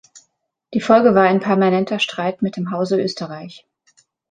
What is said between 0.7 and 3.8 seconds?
Die Folge war ein permanenter Streit mit dem Hause Österreich.